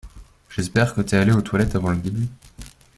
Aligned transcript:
J'espère 0.49 0.95
que 0.95 1.01
t'es 1.01 1.17
allé 1.17 1.31
aux 1.31 1.43
toilettes 1.43 1.75
avant 1.75 1.91
le 1.91 1.97
début. 1.97 2.25